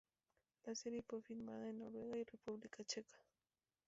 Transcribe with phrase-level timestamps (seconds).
[0.65, 3.19] La serie fue filmada en Noruega y República Checa.